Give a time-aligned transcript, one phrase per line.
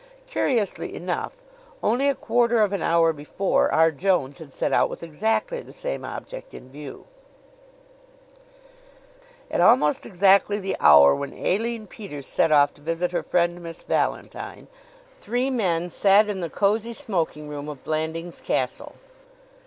[0.25, 1.37] Curiously enough,
[1.83, 3.91] only a quarter of an hour before, R.
[3.91, 7.05] Jones had set out with exactly the same object in view.
[9.51, 13.83] At almost exactly the hour when Aline Peters set off to visit her friend, Miss
[13.83, 14.67] Valentine,
[15.13, 18.95] three men sat in the cozy smoking room of Blandings Castle.